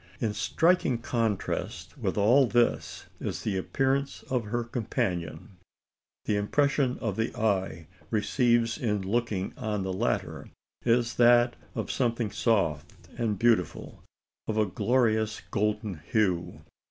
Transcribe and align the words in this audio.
In 0.19 0.33
striking 0.33 0.97
contrast 0.97 1.95
with 1.95 2.17
all 2.17 2.47
this 2.47 3.05
is 3.19 3.43
the 3.43 3.55
appearance 3.55 4.23
of 4.31 4.45
her 4.45 4.63
companion. 4.63 5.57
The 6.25 6.37
impression 6.37 6.95
the 6.97 7.31
eye 7.37 7.85
receives 8.09 8.79
in 8.79 9.03
looking 9.07 9.53
on 9.57 9.83
the 9.83 9.93
latter 9.93 10.49
is 10.83 11.17
that 11.17 11.55
of 11.75 11.91
something 11.91 12.31
soft 12.31 12.93
and 13.15 13.37
beautiful, 13.37 14.01
of 14.47 14.57
a 14.57 14.65
glorious 14.65 15.39
golden 15.51 16.01
hue. 16.11 16.61